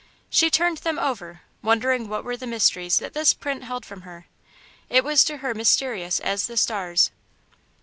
[0.31, 4.25] She turned them over, wondering what were the mysteries that this print held from her.
[4.89, 7.11] It was to her mysterious as the stars.